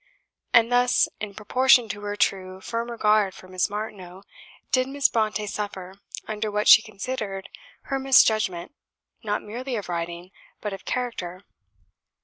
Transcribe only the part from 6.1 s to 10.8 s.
under what she considered her misjudgment not merely of writing, but